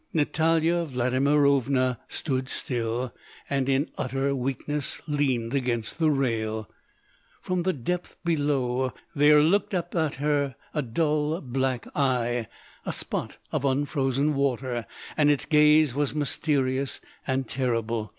[0.13, 3.13] Natalya Vladimirovna stood still,
[3.47, 6.67] and in utter weakness leaned against the rail.
[7.39, 13.63] From the depth below there looked up at her a dull black eye—a spot of
[13.63, 18.09] unfrozen water—and its gaze was mysterious and terrible.